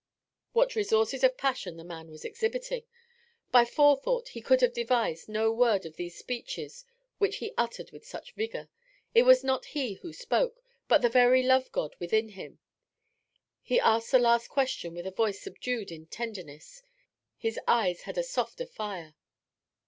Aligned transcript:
What 0.53 0.73
resources 0.75 1.23
of 1.23 1.37
passion 1.37 1.77
the 1.77 1.83
man 1.83 2.09
was 2.09 2.25
exhibiting! 2.25 2.85
By 3.51 3.65
forethought 3.65 4.29
he 4.29 4.41
could 4.41 4.61
have 4.61 4.73
devised 4.73 5.29
no 5.29 5.51
word 5.51 5.85
of 5.85 5.95
these 5.95 6.17
speeches 6.17 6.85
which 7.19 7.35
he 7.37 7.53
uttered 7.55 7.91
with 7.91 8.03
such 8.03 8.33
vigour; 8.33 8.67
it 9.13 9.21
was 9.21 9.43
not 9.43 9.63
he 9.77 9.93
who 10.01 10.11
spoke, 10.11 10.63
but 10.87 11.03
the 11.03 11.07
very 11.09 11.43
Love 11.43 11.71
God 11.71 11.95
within 11.99 12.29
him. 12.29 12.57
He 13.61 13.79
asked 13.79 14.09
the 14.09 14.17
last 14.17 14.47
question 14.49 14.95
with 14.95 15.05
a 15.05 15.11
voice 15.11 15.39
subdued 15.39 15.91
in 15.91 16.07
tenderness; 16.07 16.81
his 17.37 17.59
eyes 17.67 18.01
had 18.01 18.17
a 18.17 18.23
softer 18.23 18.65
fire. 18.65 19.13